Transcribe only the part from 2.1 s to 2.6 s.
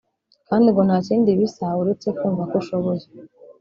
kumva ko